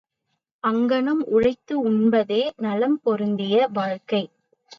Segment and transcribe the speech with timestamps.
[0.63, 4.23] அங்ஙனம் உழைத்து உண்பதே நலம் பொருந்திய வாழ்க்கை.